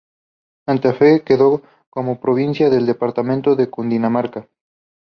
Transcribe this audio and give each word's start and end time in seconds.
Santa 0.65 0.93
Fe 0.95 1.21
quedó 1.23 1.61
como 1.91 2.19
provincia 2.19 2.71
del 2.71 2.87
departamento 2.87 3.55
de 3.55 3.69
Cundinamarca. 3.69 4.47